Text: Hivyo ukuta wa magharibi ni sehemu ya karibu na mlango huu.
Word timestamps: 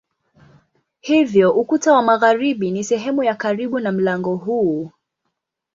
Hivyo 0.99 1.51
ukuta 1.53 1.93
wa 1.93 2.01
magharibi 2.01 2.71
ni 2.71 2.83
sehemu 2.83 3.23
ya 3.23 3.35
karibu 3.35 3.79
na 3.79 3.91
mlango 3.91 4.35
huu. 4.35 4.91